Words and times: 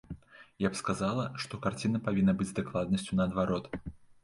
Я 0.65 0.71
б 0.75 0.79
сказала, 0.79 1.25
што 1.43 1.59
карціна 1.67 2.03
павінна 2.09 2.37
быць 2.41 2.49
з 2.55 2.59
дакладнасцю 2.63 3.21
наадварот. 3.23 3.71